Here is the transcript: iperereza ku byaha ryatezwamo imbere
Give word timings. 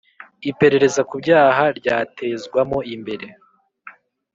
iperereza 0.49 1.01
ku 1.09 1.15
byaha 1.23 1.63
ryatezwamo 1.79 2.77
imbere 2.95 3.27